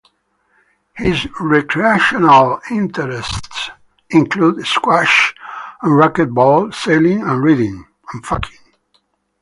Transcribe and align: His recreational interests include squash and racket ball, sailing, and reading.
His 0.95 1.27
recreational 1.39 2.59
interests 2.71 3.69
include 4.09 4.65
squash 4.65 5.35
and 5.83 5.95
racket 5.95 6.31
ball, 6.33 6.71
sailing, 6.71 7.21
and 7.21 7.43
reading. 7.43 7.85